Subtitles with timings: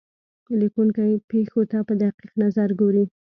[0.59, 3.03] لیکونکی پېښو ته په دقیق نظر ګوري.